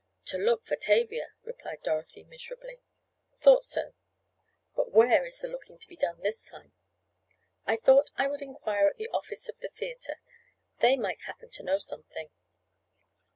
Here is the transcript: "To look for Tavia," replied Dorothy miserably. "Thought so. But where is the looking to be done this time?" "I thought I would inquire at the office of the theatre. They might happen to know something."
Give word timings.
"To 0.25 0.37
look 0.39 0.65
for 0.65 0.75
Tavia," 0.75 1.33
replied 1.43 1.83
Dorothy 1.83 2.23
miserably. 2.23 2.81
"Thought 3.35 3.63
so. 3.63 3.93
But 4.75 4.89
where 4.91 5.23
is 5.27 5.37
the 5.39 5.47
looking 5.47 5.77
to 5.77 5.87
be 5.87 5.95
done 5.95 6.21
this 6.21 6.43
time?" 6.43 6.73
"I 7.67 7.75
thought 7.75 8.09
I 8.17 8.25
would 8.25 8.41
inquire 8.41 8.87
at 8.87 8.97
the 8.97 9.09
office 9.09 9.47
of 9.47 9.59
the 9.59 9.69
theatre. 9.69 10.19
They 10.79 10.97
might 10.97 11.21
happen 11.27 11.51
to 11.51 11.61
know 11.63 11.77
something." 11.77 12.31